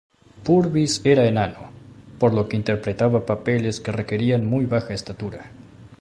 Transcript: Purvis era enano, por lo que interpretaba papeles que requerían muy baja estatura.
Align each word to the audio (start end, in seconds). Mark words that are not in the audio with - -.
Purvis 0.43 0.99
era 1.05 1.27
enano, 1.27 1.69
por 2.17 2.33
lo 2.33 2.49
que 2.49 2.55
interpretaba 2.57 3.23
papeles 3.23 3.79
que 3.79 3.91
requerían 3.91 4.47
muy 4.47 4.65
baja 4.65 4.95
estatura. 4.95 5.51